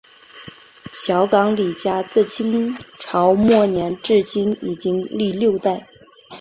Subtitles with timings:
[0.91, 5.85] 小港李家自清朝末年至今已经历六代。